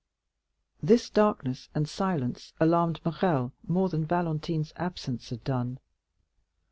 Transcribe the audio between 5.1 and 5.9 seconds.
had done.